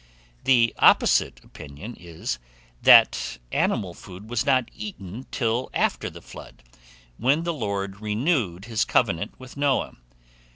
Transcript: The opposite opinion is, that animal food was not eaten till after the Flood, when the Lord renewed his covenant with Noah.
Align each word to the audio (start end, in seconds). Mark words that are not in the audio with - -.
The 0.45 0.73
opposite 0.79 1.41
opinion 1.43 1.95
is, 1.99 2.39
that 2.81 3.37
animal 3.51 3.93
food 3.93 4.31
was 4.31 4.47
not 4.47 4.71
eaten 4.75 5.27
till 5.29 5.69
after 5.75 6.09
the 6.09 6.23
Flood, 6.23 6.63
when 7.19 7.43
the 7.43 7.53
Lord 7.53 8.01
renewed 8.01 8.65
his 8.65 8.83
covenant 8.83 9.33
with 9.39 9.55
Noah. 9.57 9.95